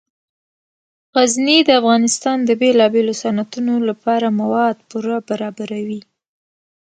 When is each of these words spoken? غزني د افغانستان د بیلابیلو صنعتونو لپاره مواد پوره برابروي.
غزني 1.17 1.57
د 1.67 1.69
افغانستان 1.81 2.37
د 2.43 2.49
بیلابیلو 2.61 3.13
صنعتونو 3.23 3.73
لپاره 3.89 4.27
مواد 4.41 4.75
پوره 4.89 5.17
برابروي. 5.29 6.01